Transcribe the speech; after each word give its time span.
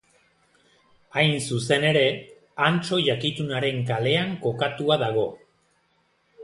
Hain 1.19 1.35
zuzen 1.41 1.85
ere, 1.91 2.03
Antso 2.69 3.01
Jakitunaren 3.09 3.81
kalean 3.93 4.35
kokatua 4.47 4.99
dago. 5.07 5.31